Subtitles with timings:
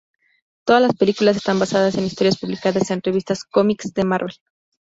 [0.65, 4.33] Todas las películas están basadas en historias publicadas en revistas cómics de Marvel.